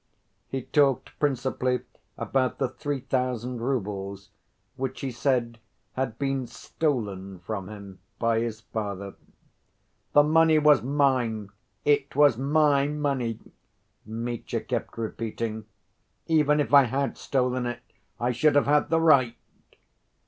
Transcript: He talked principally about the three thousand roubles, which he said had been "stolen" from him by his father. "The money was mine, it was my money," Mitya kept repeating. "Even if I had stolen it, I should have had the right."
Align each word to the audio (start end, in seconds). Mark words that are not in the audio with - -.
He 0.47 0.63
talked 0.63 1.11
principally 1.19 1.81
about 2.17 2.57
the 2.57 2.69
three 2.69 3.01
thousand 3.01 3.59
roubles, 3.61 4.31
which 4.75 5.01
he 5.01 5.11
said 5.11 5.59
had 5.93 6.17
been 6.17 6.47
"stolen" 6.47 7.37
from 7.41 7.69
him 7.69 7.99
by 8.17 8.39
his 8.39 8.61
father. 8.61 9.13
"The 10.13 10.23
money 10.23 10.57
was 10.57 10.81
mine, 10.81 11.49
it 11.85 12.15
was 12.15 12.35
my 12.35 12.87
money," 12.87 13.37
Mitya 14.03 14.61
kept 14.61 14.97
repeating. 14.97 15.65
"Even 16.25 16.59
if 16.59 16.73
I 16.73 16.85
had 16.85 17.15
stolen 17.15 17.67
it, 17.67 17.81
I 18.19 18.31
should 18.31 18.55
have 18.55 18.65
had 18.65 18.89
the 18.89 18.99
right." 19.01 19.37